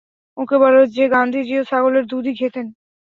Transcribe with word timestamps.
ওকে 0.37 0.55
বলো 0.63 0.81
যে 0.95 1.03
গান্ধিজীও 1.13 1.63
ছাগলের 1.63 2.03
দুধই 2.07 2.33
খেতেন। 2.39 2.65